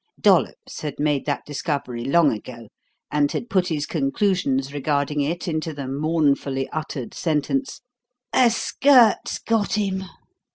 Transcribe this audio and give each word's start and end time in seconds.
Dollops 0.19 0.79
had 0.81 0.95
made 0.99 1.27
that 1.27 1.45
discovery 1.45 2.03
long 2.05 2.31
ago 2.33 2.69
and 3.11 3.31
had 3.31 3.51
put 3.51 3.67
his 3.67 3.85
conclusions 3.85 4.73
regarding 4.73 5.21
it 5.21 5.47
into 5.47 5.73
the 5.75 5.87
mournfully 5.87 6.67
uttered 6.69 7.13
sentence: 7.13 7.81
"A 8.33 8.49
skirt's 8.49 9.37
got 9.37 9.73
him!" 9.73 10.05